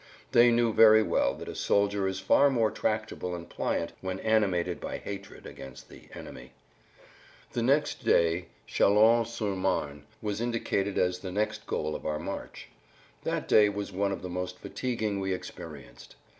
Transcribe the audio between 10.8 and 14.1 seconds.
as the next goal of our march. That day was